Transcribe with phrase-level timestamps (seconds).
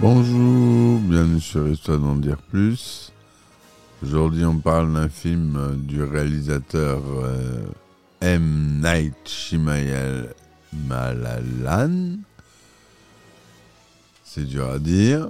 [0.00, 3.12] Bonjour, bienvenue sur Histoire d'en dire plus.
[4.02, 7.62] Aujourd'hui, on parle d'un film du réalisateur euh,
[8.20, 8.80] M.
[8.82, 10.32] Night Shyamalan.
[14.24, 15.28] C'est dur à dire.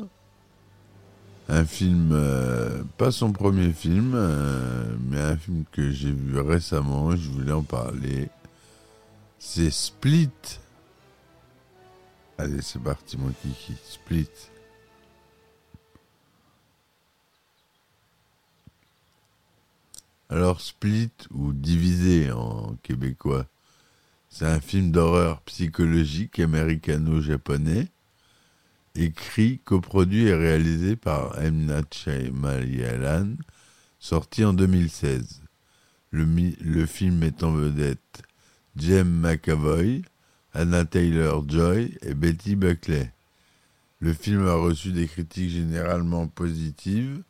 [1.51, 7.17] Un film, euh, pas son premier film, euh, mais un film que j'ai vu récemment,
[7.17, 8.29] je voulais en parler.
[9.39, 10.31] C'est Split.
[12.39, 13.75] Allez, c'est parti, mon kiki.
[13.85, 14.29] Split.
[20.29, 23.47] Alors, Split, ou Divisé en québécois,
[24.29, 27.89] c'est un film d'horreur psychologique américano-japonais,
[28.97, 31.67] écrit, coproduit et réalisé par M.
[31.67, 33.37] Night Shyamalan,
[34.01, 35.43] sorti en 2016.
[36.11, 36.25] Le,
[36.61, 38.23] le film met en vedette
[38.79, 40.03] Jem McAvoy,
[40.53, 43.13] Anna Taylor-Joy et Betty Buckley.
[43.99, 47.23] Le film a reçu des critiques généralement positives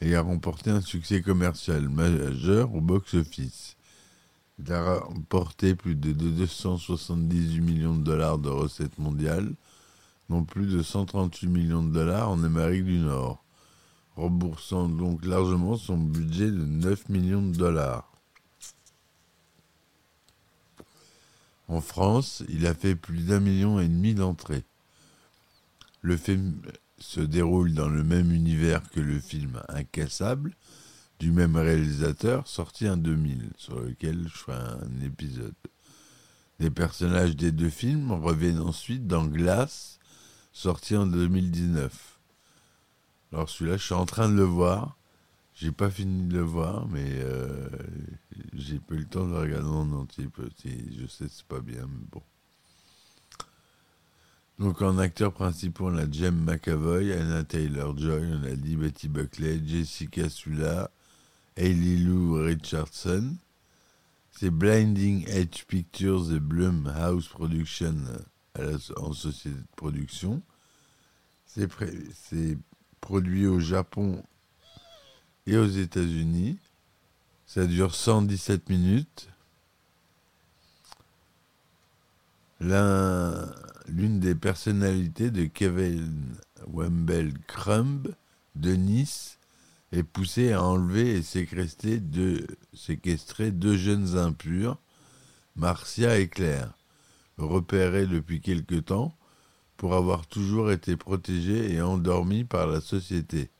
[0.00, 3.76] et a remporté un succès commercial majeur au box-office.
[4.60, 9.52] Il a remporté plus de 278 millions de dollars de recettes mondiales,
[10.28, 13.42] dont plus de 138 millions de dollars en Amérique du Nord,
[14.14, 18.09] remboursant donc largement son budget de 9 millions de dollars.
[21.70, 24.64] En France, il a fait plus d'un million et demi d'entrées.
[26.02, 26.60] Le film
[26.98, 30.56] se déroule dans le même univers que le film Incassable
[31.20, 35.54] du même réalisateur sorti en 2000 sur lequel je ferai un épisode.
[36.58, 40.00] Les personnages des deux films reviennent ensuite dans Glace
[40.52, 42.18] sorti en 2019.
[43.32, 44.96] Alors celui-là, je suis en train de le voir.
[45.60, 47.68] J'ai pas fini de le voir, mais euh,
[48.54, 50.26] j'ai pas le temps de le regarder en entier.
[50.26, 50.98] petit.
[50.98, 52.22] Je sais, c'est pas bien, mais bon.
[54.58, 59.60] Donc en acteurs principaux, on a Jem McAvoy, Anna Taylor-Joy, on a dit Betty Buckley,
[59.66, 60.90] Jessica Sula,
[61.56, 63.36] Hailey Lou Richardson.
[64.30, 67.96] C'est Blinding Edge Pictures et Blumhouse Production
[68.56, 70.40] la- en société de production.
[71.44, 71.68] C'est
[73.02, 74.22] produit au Japon
[75.50, 76.56] et aux États-Unis.
[77.46, 79.28] Ça dure 117 minutes.
[82.60, 83.52] L'un-
[83.88, 86.36] L'une des personnalités de Kevin
[86.72, 88.14] Wembley Crumb
[88.54, 89.38] de Nice
[89.90, 94.78] est poussée à enlever et séquestrer deux, séquestrer deux jeunes impurs,
[95.56, 96.72] Marcia et Claire,
[97.36, 99.12] repérés depuis quelque temps
[99.76, 103.50] pour avoir toujours été protégés et endormis par la société.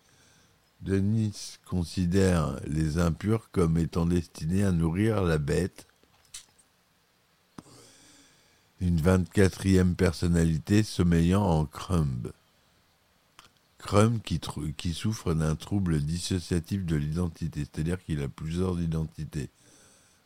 [0.82, 5.86] Denis considère les impurs comme étant destinés à nourrir la bête,
[8.80, 12.32] une 24e personnalité sommeillant en Crumb.
[13.76, 19.50] Crumb qui, souffre d'un trouble dissociatif de l'identité, c'est-à-dire qu'il a plusieurs identités,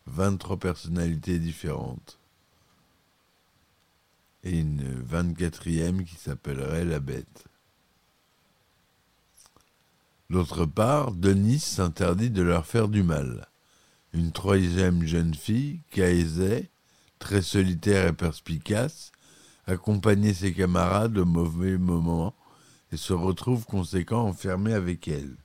[0.06, 2.19] 23 personnalités différentes,
[4.44, 7.44] et une 24e qui s'appellerait la bête.
[10.30, 13.48] D'autre part, Denis s'interdit de leur faire du mal.
[14.12, 16.64] Une troisième jeune fille, Kaeze,
[17.18, 19.12] très solitaire et perspicace,
[19.66, 22.34] accompagnait ses camarades au mauvais moment
[22.92, 25.36] et se retrouve conséquent enfermé avec elle.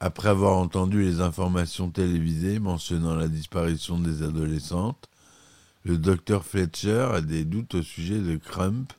[0.00, 5.08] Après avoir entendu les informations télévisées mentionnant la disparition des adolescentes,
[5.82, 8.92] le docteur Fletcher a des doutes au sujet de Crump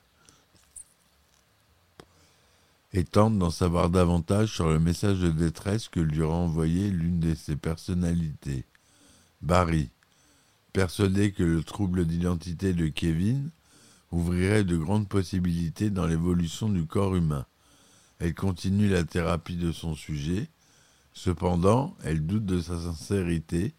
[2.94, 7.20] et tente d'en savoir davantage sur le message de détresse que lui a envoyé l'une
[7.20, 8.66] de ses personnalités,
[9.42, 9.90] Barry,
[10.74, 13.50] persuadé que le trouble d'identité de Kevin
[14.12, 17.46] ouvrirait de grandes possibilités dans l'évolution du corps humain.
[18.20, 20.50] Elle continue la thérapie de son sujet.
[21.14, 23.74] Cependant, elle doute de sa sincérité.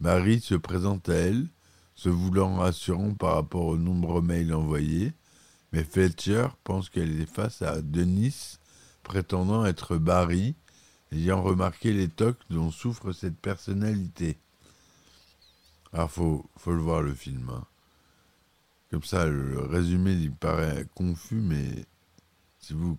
[0.00, 1.46] Marie se présente à elle,
[1.94, 5.12] se voulant rassurant par rapport aux nombreux mails envoyés,
[5.74, 8.60] Mais Fletcher pense qu'elle est face à Denis,
[9.02, 10.54] prétendant être Barry,
[11.10, 14.38] ayant remarqué les tocs dont souffre cette personnalité.
[15.92, 17.50] Alors, faut, faut le voir le film.
[17.50, 17.64] hein.
[18.92, 21.86] Comme ça, le résumé, il paraît confus, mais
[22.60, 22.96] si vous,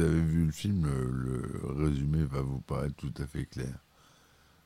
[0.00, 3.78] avez vu le film, le, le résumé va vous paraître tout à fait clair.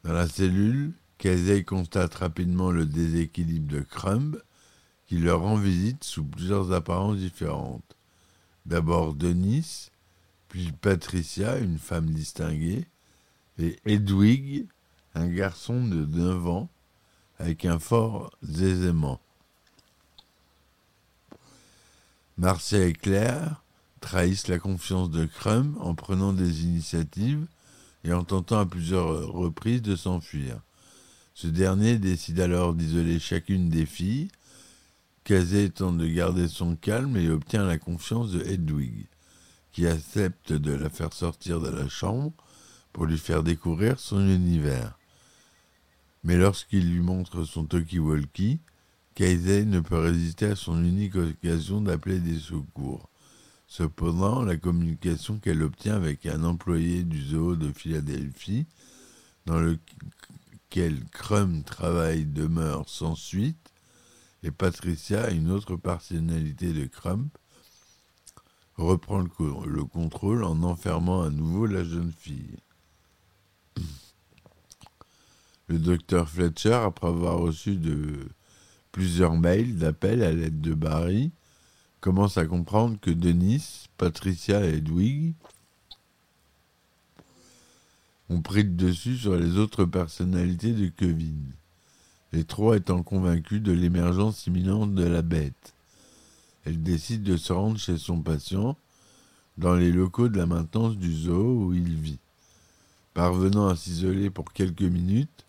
[0.02, 4.40] Dans la cellule, Casey constate rapidement le déséquilibre de Crumb,
[5.14, 7.96] qui leur rend visite sous plusieurs apparences différentes.
[8.66, 9.93] D'abord Denis,
[10.49, 12.88] puis Patricia, une femme distinguée,
[13.61, 14.66] et Edwig,
[15.14, 16.69] un garçon de 9 ans,
[17.38, 19.20] avec un fort aisément.
[22.37, 23.62] Marcia et Claire
[24.00, 27.46] trahissent la confiance de Crumb en prenant des initiatives
[28.02, 30.58] et en tentant à plusieurs reprises de s'enfuir.
[31.34, 34.26] Ce dernier décide alors d'isoler chacune des filles,
[35.25, 39.06] Casey tente de garder son calme et obtient la confiance de Hedwig,
[39.73, 42.35] qui accepte de la faire sortir de la chambre
[42.93, 44.99] pour lui faire découvrir son univers.
[46.25, 48.61] Mais lorsqu'il lui montre son talkie-walkie,
[49.15, 53.09] Casey ne peut résister à son unique occasion d'appeler des secours.
[53.67, 58.67] Cependant, la communication qu'elle obtient avec un employé du zoo de Philadelphie,
[59.47, 63.63] dans lequel Crumb travaille, demeure sans suite,
[64.44, 67.29] et Patricia, une autre personnalité de Crumb,
[68.76, 72.58] reprend le, co- le contrôle en enfermant à nouveau la jeune fille.
[75.69, 77.81] Le docteur Fletcher, après avoir reçu
[78.93, 81.32] plusieurs mails d'appel à l'aide de Barry,
[82.00, 85.35] commence à comprendre que Denis, Patricia et Edwig
[88.29, 91.50] ont pris le dessus sur les autres personnalités de Kevin,
[92.35, 95.73] les trois étant convaincus de l'émergence imminente de la bête.
[96.65, 98.77] Elle décide de se rendre chez son patient,
[99.57, 102.19] dans les locaux de la maintenance du zoo où il vit.
[103.13, 105.45] Parvenant à s'isoler pour quelques minutes,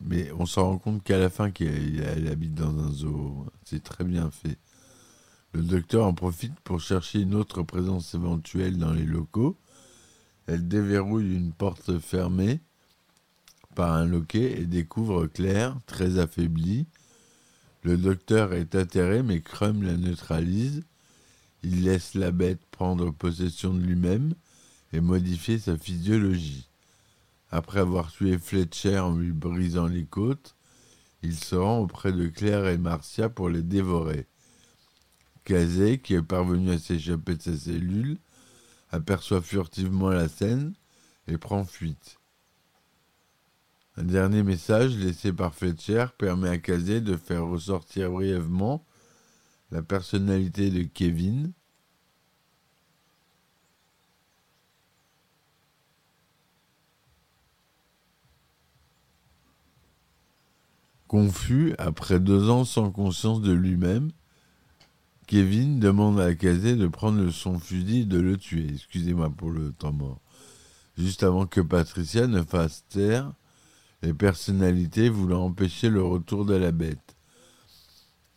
[0.00, 3.44] mais on s'en rend compte qu'à la fin qu'elle elle habite dans un zoo.
[3.64, 4.56] C'est très bien fait.
[5.52, 9.56] Le docteur en profite pour chercher une autre présence éventuelle dans les locaux.
[10.46, 12.60] Elle déverrouille une porte fermée
[13.74, 16.86] par un loquet et découvre Claire, très affaiblie.
[17.82, 20.82] Le docteur est atterré, mais Crumb la neutralise.
[21.62, 24.34] Il laisse la bête prendre possession de lui-même
[24.92, 26.68] et modifier sa physiologie.
[27.50, 30.54] Après avoir tué Fletcher en lui brisant les côtes,
[31.22, 34.26] il se rend auprès de Claire et Marcia pour les dévorer.
[35.44, 38.18] Casey, qui est parvenu à s'échapper de sa cellule,
[38.90, 40.74] aperçoit furtivement la scène
[41.28, 42.18] et prend fuite.
[43.96, 48.84] Un dernier message laissé par Fletcher permet à Casey de faire ressortir brièvement
[49.70, 51.52] la personnalité de Kevin,
[61.06, 64.10] Confus, après deux ans sans conscience de lui-même,
[65.28, 68.66] Kevin demande à Casey de prendre son fusil et de le tuer.
[68.72, 70.20] Excusez-moi pour le temps mort.
[70.98, 73.32] Juste avant que Patricia ne fasse taire
[74.04, 77.16] les personnalités voulant empêcher le retour de la bête.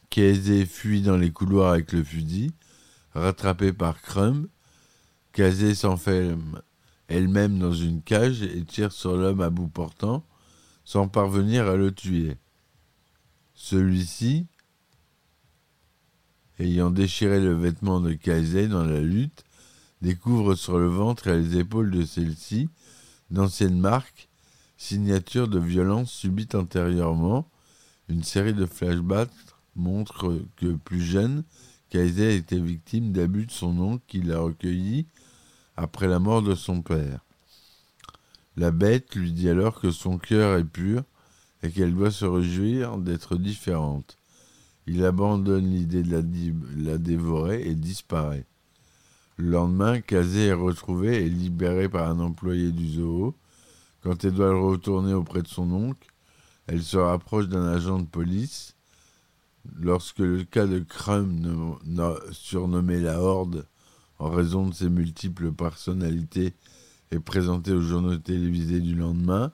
[0.09, 2.53] Casey fuit dans les couloirs avec le fusil,
[3.13, 4.47] rattrapé par Crumb.
[5.33, 6.61] Casey s'enferme
[7.09, 10.25] elle-même dans une cage et tire sur l'homme à bout portant,
[10.85, 12.37] sans parvenir à le tuer.
[13.53, 14.47] Celui-ci,
[16.59, 19.43] ayant déchiré le vêtement de Casey dans la lutte,
[20.01, 22.69] découvre sur le ventre et les épaules de celle-ci
[23.29, 24.26] d'anciennes marques,
[24.77, 27.49] signature de violence subite antérieurement.
[28.09, 29.31] Une série de flashbacks
[29.75, 31.43] montre que plus jeune,
[31.89, 35.07] Casey était victime d'abus de son oncle qui l'a recueilli
[35.75, 37.19] après la mort de son père.
[38.55, 41.03] La bête lui dit alors que son cœur est pur
[41.63, 44.17] et qu'elle doit se réjouir d'être différente.
[44.87, 46.11] Il abandonne l'idée de
[46.85, 48.45] la, dévorer et disparaît.
[49.35, 53.35] Le lendemain, Casey est retrouvé et libéré par un employé du zoo.
[54.01, 56.07] Quand elle doit retourner auprès de son oncle,
[56.67, 58.75] elle se rapproche d'un agent de police.
[59.79, 60.85] Lorsque le cas de
[61.85, 63.65] no- surnommé la Horde,
[64.19, 66.53] en raison de ses multiples personnalités,
[67.11, 69.51] est présenté aux journaux télévisés du lendemain,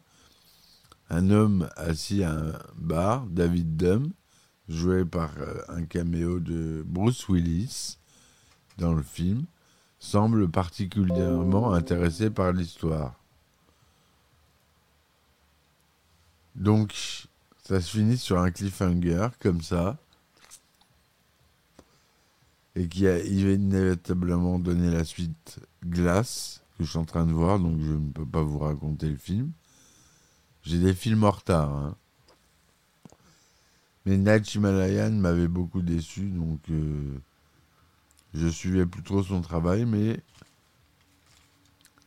[1.09, 4.11] un homme assis à un bar, David Dumm,
[4.69, 7.97] joué par euh, un caméo de Bruce Willis
[8.77, 9.45] dans le film,
[9.99, 13.22] semble particulièrement intéressé par l'histoire.
[16.55, 16.93] Donc,
[17.63, 19.97] ça se finit sur un cliffhanger, comme ça.
[22.75, 27.59] et qui a inévitablement donné la suite Glace, que je suis en train de voir,
[27.59, 29.51] donc je ne peux pas vous raconter le film.
[30.63, 31.71] J'ai des films en retard.
[31.71, 31.95] Hein.
[34.05, 37.19] Mais Night Himalayan m'avait beaucoup déçu, donc euh,
[38.33, 40.19] je suivais plus trop son travail, mais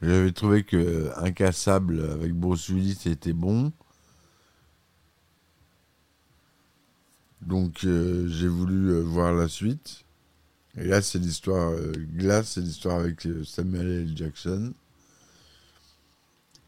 [0.03, 3.73] j'avais trouvé que Incassable avec Bruce Willis était bon.
[7.43, 10.05] Donc euh, j'ai voulu euh, voir la suite.
[10.77, 11.73] Et là, c'est l'histoire
[12.17, 14.13] Glace, c'est l'histoire avec Samuel L.
[14.15, 14.75] Jackson.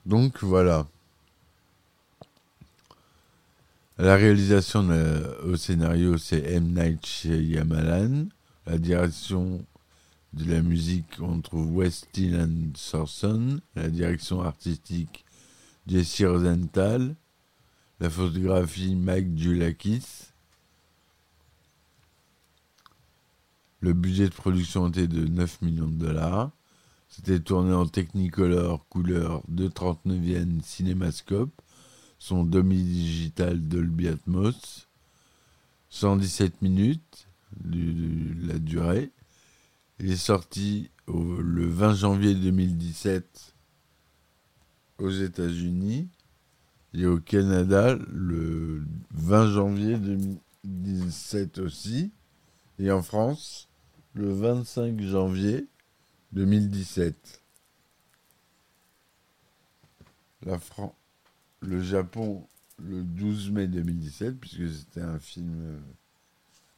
[0.07, 0.87] Donc voilà.
[3.99, 4.89] La réalisation
[5.45, 6.73] au scénario, c'est M.
[6.73, 8.29] Night Shyamalan.
[8.65, 9.65] La direction
[10.33, 13.61] de la musique, on trouve Wes Dylan Sorson.
[13.75, 15.25] La direction artistique,
[15.87, 17.15] Jesse Rosenthal.
[18.01, 20.29] La photographie, Mike Dulakis.
[23.81, 26.51] Le budget de production était de 9 millions de dollars.
[27.09, 31.63] C'était tourné en Technicolor couleur 239e cinémascope
[32.19, 34.89] son demi-digital Dolby Atmos,
[35.91, 37.29] 117 minutes,
[37.65, 39.13] la durée.
[40.01, 43.55] Il est sorti le 20 janvier 2017
[44.99, 46.09] aux États-Unis
[46.95, 52.13] et au Canada le 20 janvier 2017 aussi,
[52.79, 53.68] et en France
[54.19, 55.69] le 25 janvier
[56.33, 57.41] 2017.
[60.43, 60.59] La
[61.61, 62.45] le Japon
[62.79, 65.79] le 12 mai 2017, puisque c'était un film euh,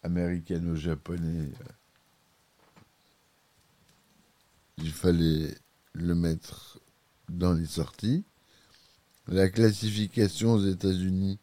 [0.02, 1.48] américano-japonais.
[1.48, 1.72] Euh,
[4.76, 5.54] il fallait
[5.94, 6.78] le mettre
[7.30, 8.22] dans les sorties.
[9.28, 11.38] La classification aux États-Unis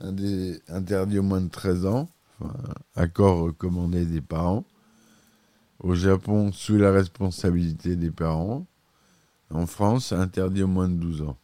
[0.00, 2.10] interdit au moins de 13 ans,
[2.94, 4.66] accord recommandé des parents.
[5.80, 8.66] Au Japon, sous la responsabilité des parents.
[9.50, 11.38] En France, interdit au moins de 12 ans.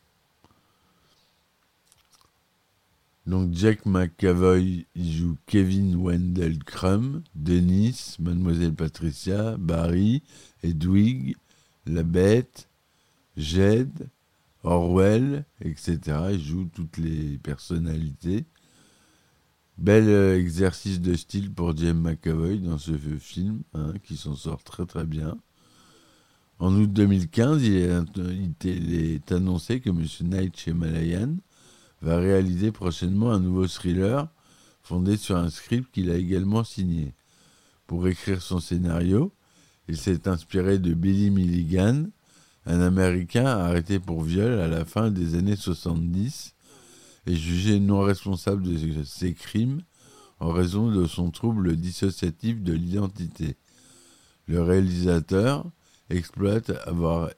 [3.26, 10.22] Donc Jack McAvoy, il joue Kevin Wendell Crumb, Dennis, Mademoiselle Patricia, Barry,
[10.62, 11.36] Edwig,
[11.86, 12.68] La Bête,
[13.38, 14.08] Jed,
[14.62, 15.98] Orwell, etc.
[16.32, 18.44] Il joue toutes les personnalités.
[19.76, 24.62] Bel euh, exercice de style pour James McAvoy dans ce film, hein, qui s'en sort
[24.62, 25.37] très très bien.
[26.61, 30.07] En août 2015, il est, annoncé que M.
[30.21, 31.38] Night Shyamalan
[32.02, 34.28] va réaliser prochainement un nouveau thriller
[34.83, 37.12] fondé sur un script qu'il a également signé.
[37.88, 39.33] Pour écrire son scénario,
[39.88, 42.04] il s'est inspiré de Billy Milligan,
[42.66, 46.53] un Américain arrêté pour viol à la fin des années 70
[47.26, 49.83] et jugé non responsable de ses crimes
[50.40, 53.57] en raison de son trouble dissociatif de l'identité.
[54.47, 55.64] Le réalisateur
[56.11, 57.31] explique avoir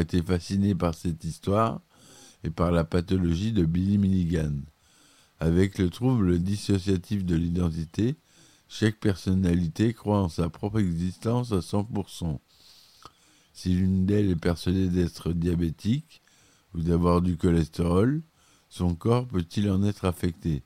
[0.00, 1.80] été fasciné par cette histoire
[2.44, 4.52] et par la pathologie de Billy Milligan.
[5.40, 8.16] Avec le trouble dissociatif de l'identité,
[8.68, 12.38] chaque personnalité croit en sa propre existence à 100%.
[13.52, 16.22] Si l'une d'elles est persuadée d'être diabétique
[16.74, 18.22] ou d'avoir du cholestérol,
[18.68, 20.62] son corps peut-il en être affecté?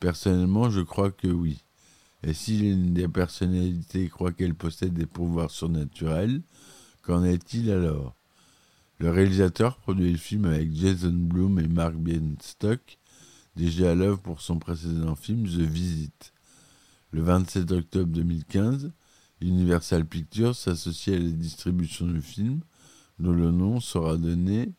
[0.00, 1.62] Personnellement, je crois que oui.
[2.22, 6.42] Et si des personnalités croit qu'elle possède des pouvoirs surnaturels,
[7.02, 8.14] qu'en est-il alors?
[8.98, 12.98] Le réalisateur produit le film avec Jason Blum et Mark Bienstock,
[13.54, 16.32] déjà à l'œuvre pour son précédent film The Visit.
[17.12, 18.90] Le 27 octobre 2015,
[19.40, 22.60] Universal Pictures s'associe à la distribution du film,
[23.18, 24.72] dont le nom sera donné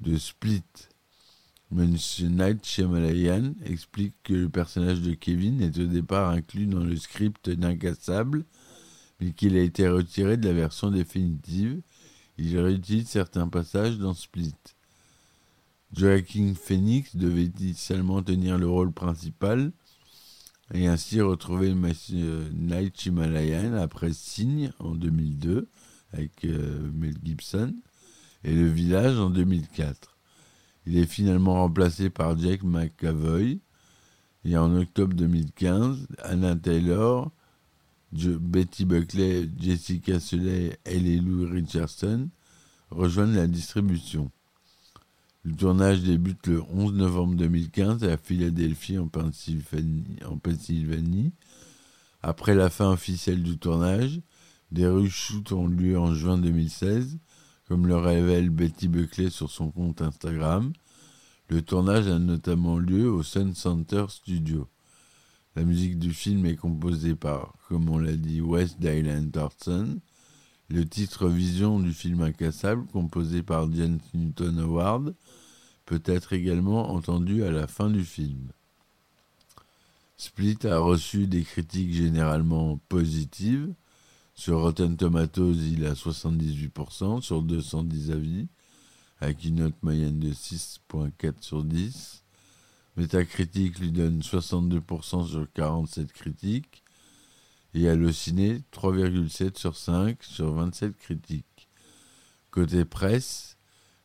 [0.00, 0.64] de Split.
[1.70, 6.96] Monsieur Night Shyamalan explique que le personnage de Kevin est au départ inclus dans le
[6.96, 8.44] script d'Incassable,
[9.20, 11.80] mais qu'il a été retiré de la version définitive
[12.40, 14.54] il réutilise certains passages dans Split.
[15.92, 19.72] Joaquin Phoenix devait initialement tenir le rôle principal
[20.72, 25.68] et ainsi retrouver Night Himalayan après Signe en 2002
[26.12, 27.74] avec euh, Mel Gibson?
[28.44, 30.16] Et Le Village en 2004.
[30.86, 33.60] Il est finalement remplacé par Jack McAvoy
[34.44, 37.30] et en octobre 2015, Anna Taylor
[38.12, 42.28] Betty Buckley, Jessica Suley et Lou Richardson
[42.90, 44.30] rejoignent la distribution.
[45.44, 51.32] Le tournage débute le 11 novembre 2015 à Philadelphie en Pennsylvanie.
[52.22, 54.20] Après la fin officielle du tournage,
[54.70, 57.16] des reshoots ont lieu en juin 2016,
[57.70, 60.72] comme le révèle Betty Buckley sur son compte Instagram.
[61.46, 64.66] Le tournage a notamment lieu au Sun Center Studio.
[65.54, 70.00] La musique du film est composée par, comme on l'a dit, Wes Dylan Thornton.
[70.68, 75.14] Le titre Vision du film Incassable, composé par James Newton Howard,
[75.86, 78.48] peut être également entendu à la fin du film.
[80.16, 83.72] Split a reçu des critiques généralement positives.
[84.40, 88.48] Sur Rotten Tomatoes, il a 78% sur 210 avis,
[89.20, 92.24] avec une note moyenne de 6.4 sur 10.
[92.96, 96.82] Metacritic lui donne 62% sur 47 critiques.
[97.74, 101.68] Et Allociné, 3,7 sur 5 sur 27 critiques.
[102.50, 103.58] Côté presse,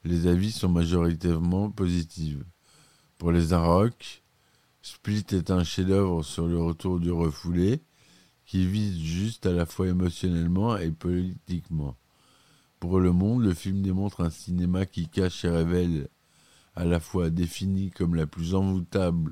[0.03, 2.43] les avis sont majoritairement positifs.
[3.19, 4.21] Pour les Arocs,
[4.81, 7.79] Split est un chef-d'œuvre sur le retour du refoulé
[8.45, 11.95] qui vise juste à la fois émotionnellement et politiquement.
[12.79, 16.07] Pour le monde, le film démontre un cinéma qui cache et révèle
[16.75, 19.31] à la fois défini comme la plus envoûtante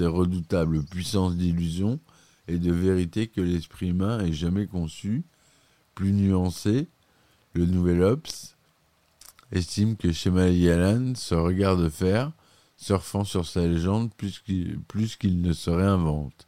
[0.00, 2.00] et redoutable puissance d'illusion
[2.48, 5.24] et de vérité que l'esprit humain ait jamais conçu,
[5.94, 6.88] plus nuancé,
[7.52, 8.56] le nouvel Ops
[9.52, 12.32] estime que Shema Yalan se regarde faire
[12.76, 16.46] surfant sur sa légende plus qu'il ne se réinvente.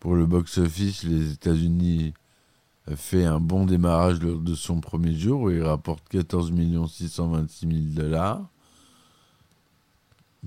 [0.00, 2.12] Pour le box-office, les États-Unis
[2.94, 6.52] fait un bon démarrage lors de son premier jour où il rapporte 14
[6.88, 8.46] 626 000 dollars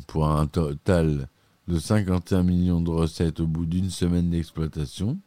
[0.08, 1.28] pour un total
[1.68, 5.20] de 51 millions de recettes au bout d'une semaine d'exploitation.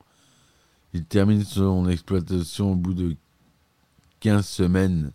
[0.95, 3.17] Il termine son exploitation au bout de
[4.21, 5.13] 15 semaines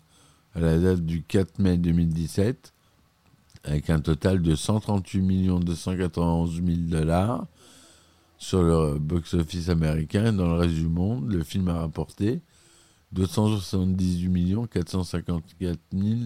[0.54, 2.72] à la date du 4 mai 2017
[3.64, 7.46] avec un total de 138 291 000 dollars
[8.38, 10.32] sur le box-office américain.
[10.32, 12.40] Dans le reste du monde, le film a rapporté
[13.12, 16.20] 278 454 000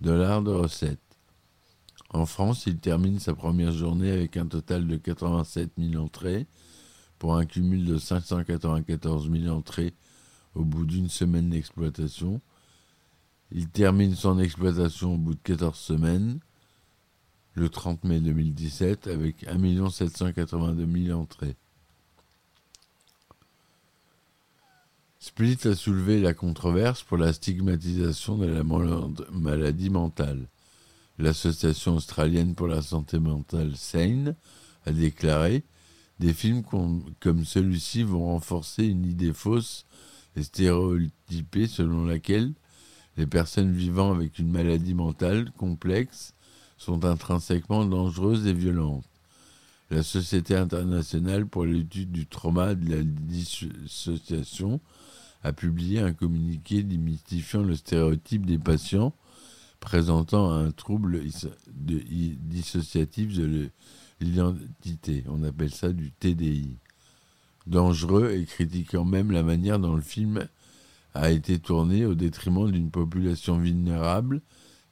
[0.00, 0.98] dollars de recettes.
[2.10, 6.46] En France, il termine sa première journée avec un total de 87 000 entrées
[7.18, 9.92] pour un cumul de 594 000 entrées
[10.54, 12.40] au bout d'une semaine d'exploitation.
[13.50, 16.40] Il termine son exploitation au bout de 14 semaines
[17.58, 21.56] le 30 mai 2017 avec 1 782 000 entrées.
[25.18, 28.62] Split a soulevé la controverse pour la stigmatisation de la
[29.32, 30.48] maladie mentale.
[31.18, 34.36] L'association australienne pour la santé mentale SANE
[34.86, 35.64] a déclaré
[36.20, 39.84] des films comme celui-ci vont renforcer une idée fausse
[40.36, 42.52] et stéréotypée selon laquelle
[43.16, 46.34] les personnes vivant avec une maladie mentale complexe
[46.78, 49.04] sont intrinsèquement dangereuses et violentes.
[49.90, 54.80] La Société internationale pour l'étude du trauma de la dissociation
[55.42, 59.14] a publié un communiqué démystifiant le stéréotype des patients
[59.80, 61.22] présentant un trouble
[61.68, 63.70] dissociatif de
[64.20, 65.24] l'identité.
[65.28, 66.76] On appelle ça du TDI.
[67.66, 70.48] Dangereux et critiquant même la manière dont le film
[71.14, 74.42] a été tourné au détriment d'une population vulnérable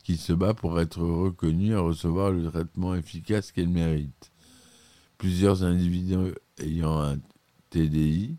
[0.07, 4.31] qui se bat pour être reconnue et recevoir le traitement efficace qu'elle mérite.
[5.19, 7.19] Plusieurs individus ayant un
[7.71, 8.37] TDI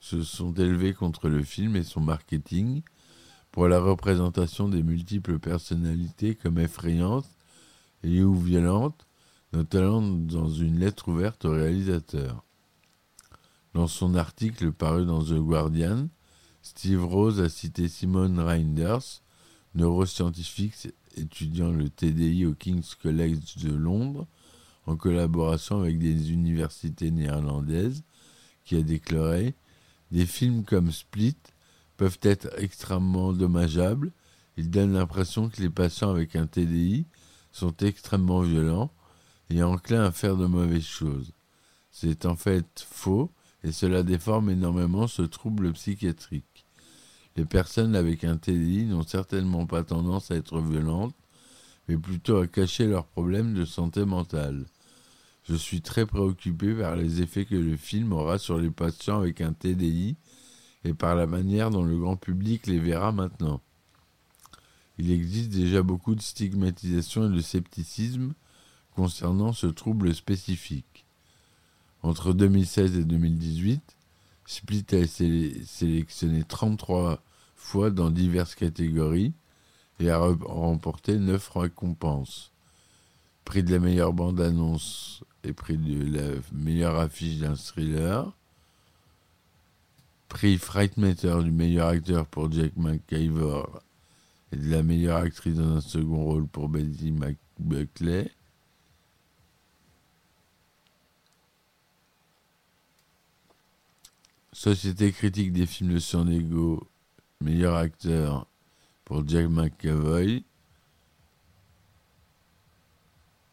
[0.00, 2.82] se sont élevés contre le film et son marketing
[3.52, 7.30] pour la représentation des multiples personnalités comme effrayantes
[8.02, 9.06] et ou violentes,
[9.52, 12.42] notamment dans une lettre ouverte au réalisateur.
[13.74, 16.08] Dans son article paru dans The Guardian,
[16.62, 19.22] Steve Rose a cité Simone Reinders,
[19.76, 24.26] neuroscientifique étudiant le TDI au King's College de Londres,
[24.86, 28.02] en collaboration avec des universités néerlandaises,
[28.64, 29.54] qui a déclaré
[30.10, 31.36] Des films comme Split
[31.96, 34.12] peuvent être extrêmement dommageables.
[34.56, 37.06] Ils donnent l'impression que les patients avec un TDI
[37.52, 38.92] sont extrêmement violents
[39.50, 41.32] et enclins à faire de mauvaises choses.
[41.90, 43.30] C'est en fait faux
[43.62, 46.55] et cela déforme énormément ce trouble psychiatrique.
[47.36, 51.14] Les personnes avec un TDI n'ont certainement pas tendance à être violentes,
[51.86, 54.64] mais plutôt à cacher leurs problèmes de santé mentale.
[55.48, 59.42] Je suis très préoccupé par les effets que le film aura sur les patients avec
[59.42, 60.16] un TDI
[60.84, 63.60] et par la manière dont le grand public les verra maintenant.
[64.98, 68.32] Il existe déjà beaucoup de stigmatisation et de scepticisme
[68.94, 71.04] concernant ce trouble spécifique.
[72.02, 73.82] Entre 2016 et 2018,
[74.46, 77.20] Split a sélectionné 33
[77.56, 79.32] fois dans diverses catégories
[79.98, 82.52] et a remporté neuf récompenses.
[83.44, 88.32] Prix de la meilleure bande-annonce et prix de la meilleure affiche d'un thriller.
[90.28, 93.80] Prix Frightmaker du meilleur acteur pour Jack McIvor
[94.52, 98.30] et de la meilleure actrice dans un second rôle pour Betty McBuckley.
[104.52, 106.86] Société critique des films de San Diego
[107.40, 108.46] meilleur acteur
[109.04, 110.44] pour Jack McAvoy.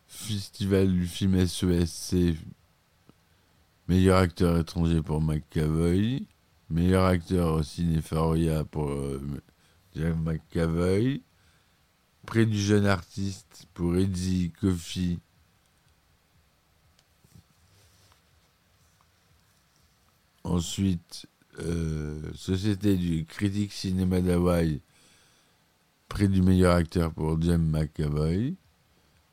[0.07, 2.37] Festival du film SESC,
[3.87, 6.27] meilleur acteur étranger pour McAvoy.
[6.69, 9.21] Meilleur acteur au pour euh,
[9.95, 11.21] Jack McAvoy.
[12.25, 15.19] Prix du jeune artiste pour Eddie Kofi.
[20.43, 21.27] Ensuite,
[21.59, 24.81] euh, Société du critique cinéma d'Hawaï,
[26.09, 28.55] prix du meilleur acteur pour James McAvoy.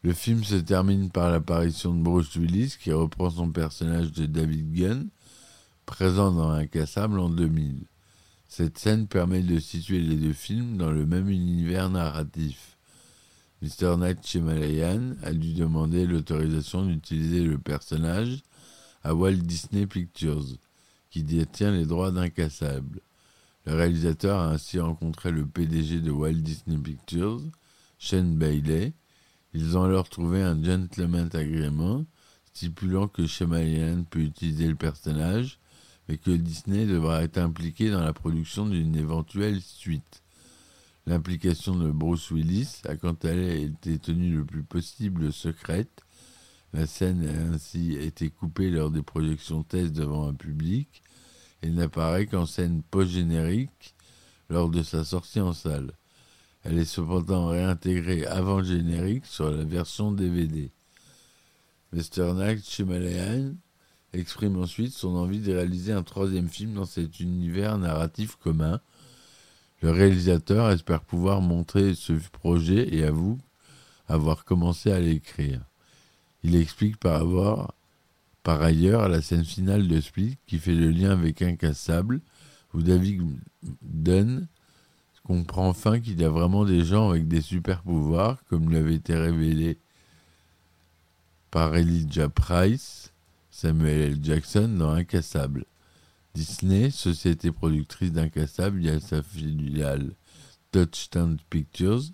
[0.03, 4.73] Le film se termine par l'apparition de Bruce Willis qui reprend son personnage de David
[4.73, 5.09] Gunn,
[5.85, 7.85] présent dans Incassable en 2000.
[8.49, 12.79] Cette scène permet de situer les deux films dans le même univers narratif.
[13.63, 13.97] Mr.
[13.99, 18.43] Night Shyamalan a dû demander l'autorisation d'utiliser le personnage
[19.05, 20.57] à Walt Disney Pictures
[21.11, 23.01] qui détient les droits d'Incassable.
[23.67, 27.43] Le réalisateur a ainsi rencontré le PDG de Walt Disney Pictures,
[27.99, 28.95] Shane Bailey.
[29.53, 32.05] Ils ont alors trouvé un gentleman agreement
[32.53, 35.59] stipulant que Shyamalan peut utiliser le personnage,
[36.09, 40.23] mais que Disney devra être impliqué dans la production d'une éventuelle suite.
[41.07, 46.03] L'implication de Bruce Willis a quant à elle été tenue le plus possible secrète,
[46.73, 51.03] la scène a ainsi été coupée lors des projections test devant un public
[51.63, 53.95] et n'apparaît qu'en scène post-générique
[54.49, 55.93] lors de sa sortie en salle.
[56.63, 60.71] Elle est cependant réintégrée avant générique sur la version DVD.
[61.93, 63.55] Night Shyamalan
[64.13, 68.81] exprime ensuite son envie de réaliser un troisième film dans cet univers narratif commun.
[69.83, 73.39] Le réalisateur espère pouvoir montrer ce projet et avoue
[74.07, 75.70] avoir commencé à l'écrire.
[76.43, 77.75] Il explique par, avoir,
[78.43, 82.21] par ailleurs la scène finale de Split qui fait le lien avec Incassable,
[82.73, 83.23] où David
[83.83, 84.47] Dunn
[85.25, 88.95] comprend enfin qu'il y a vraiment des gens avec des super pouvoirs, comme lui avait
[88.95, 89.79] été révélé
[91.51, 93.13] par Elijah Price,
[93.51, 94.19] Samuel L.
[94.23, 95.65] Jackson dans Incassable.
[96.35, 100.13] Disney, société productrice d'Incassable via sa filiale
[100.71, 102.05] Touchdown Pictures,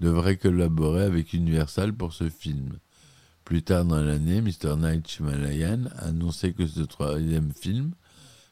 [0.00, 2.78] devrait collaborer avec Universal pour ce film.
[3.52, 4.78] Plus tard dans l'année, Mr.
[4.78, 7.90] Night Shyamalan a annoncé que ce troisième film,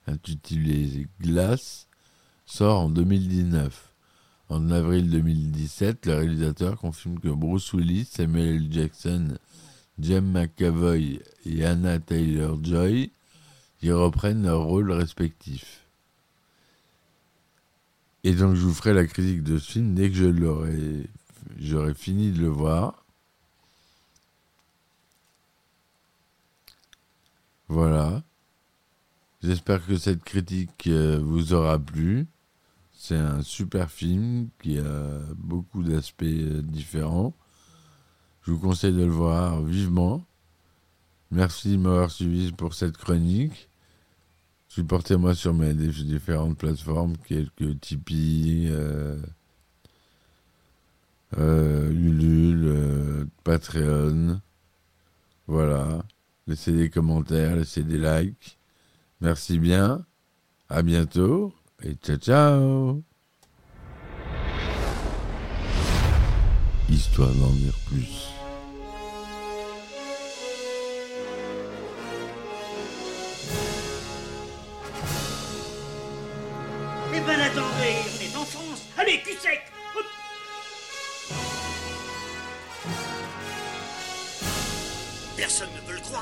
[0.07, 1.89] intitulé Glass,
[2.45, 3.95] sort en 2019.
[4.51, 8.67] En avril 2017, le réalisateur confirme que Bruce Willis, Samuel L.
[8.71, 9.39] Jackson,
[9.99, 13.11] James McAvoy et Anna Taylor-Joy
[13.81, 15.81] y reprennent leurs rôles respectifs.
[18.23, 21.07] Et donc je vous ferai la critique de ce film dès que
[21.59, 23.00] j'aurai fini de le voir.
[27.71, 28.25] Voilà.
[29.45, 32.27] J'espère que cette critique euh, vous aura plu.
[32.93, 37.33] C'est un super film qui a beaucoup d'aspects euh, différents.
[38.43, 40.27] Je vous conseille de le voir vivement.
[41.31, 43.69] Merci de m'avoir suivi pour cette chronique.
[44.67, 49.17] Supportez-moi sur mes différentes plateformes, quelques Tipeee, euh,
[51.93, 54.41] Ulule, Patreon.
[55.47, 56.03] Voilà.
[56.51, 58.59] Laissez des commentaires, laissez des likes.
[59.21, 60.05] Merci bien.
[60.69, 63.05] À bientôt et ciao ciao.
[66.89, 68.31] Histoire d'en dire plus.
[77.15, 78.89] Eh ben attendez, on est en France.
[78.99, 79.70] Allez, cul sec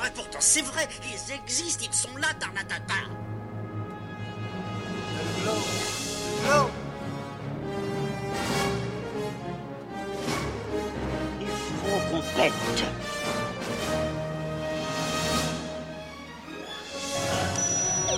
[0.09, 2.95] et pourtant c'est vrai, ils existent, ils sont là, Tarnatata.
[11.41, 12.53] Il faut qu'on pète.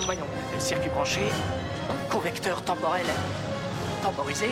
[0.05, 0.25] Voyons,
[0.59, 1.21] circuit branché,
[2.09, 3.05] correcteur temporel
[4.01, 4.49] temporisé,